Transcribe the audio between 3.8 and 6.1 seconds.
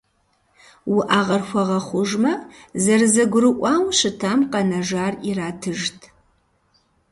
щытам къэнэжар иратыжт.